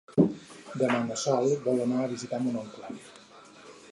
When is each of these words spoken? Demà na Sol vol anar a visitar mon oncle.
Demà 0.83 0.95
na 1.09 1.17
Sol 1.25 1.51
vol 1.67 1.83
anar 1.85 2.01
a 2.05 2.09
visitar 2.15 2.41
mon 2.47 2.57
oncle. 2.65 2.93